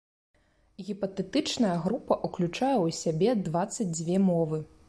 [0.87, 4.65] Гіпатэтычная група ўключае ў сябе дваццаць дзве мовы.